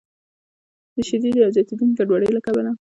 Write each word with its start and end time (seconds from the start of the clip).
د 0.95 0.97
شدیدې 1.09 1.39
او 1.45 1.51
زیاتیدونکې 1.55 1.97
ګډوډۍ 1.99 2.29
له 2.33 2.41
کبله 2.45 2.71